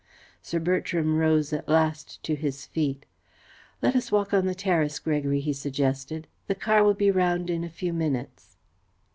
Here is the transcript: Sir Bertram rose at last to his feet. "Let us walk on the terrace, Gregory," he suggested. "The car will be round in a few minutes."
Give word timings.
Sir 0.41 0.57
Bertram 0.59 1.15
rose 1.17 1.53
at 1.53 1.69
last 1.69 2.23
to 2.23 2.33
his 2.35 2.65
feet. 2.65 3.05
"Let 3.83 3.95
us 3.95 4.11
walk 4.11 4.33
on 4.33 4.47
the 4.47 4.55
terrace, 4.55 4.97
Gregory," 4.97 5.41
he 5.41 5.53
suggested. 5.53 6.27
"The 6.47 6.55
car 6.55 6.83
will 6.83 6.95
be 6.95 7.11
round 7.11 7.51
in 7.51 7.63
a 7.63 7.69
few 7.69 7.93
minutes." 7.93 8.57